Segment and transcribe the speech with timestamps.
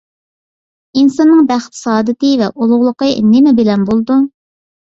[1.01, 4.19] ئىنساننىڭ بەخت-سائادىتى ۋە ئۇلۇغلۇقى نېمە بىلەن بولىدۇ؟